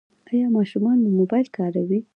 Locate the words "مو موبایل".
1.03-1.47